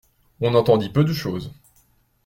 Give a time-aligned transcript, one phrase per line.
[0.39, 1.51] On entendit peu de choses.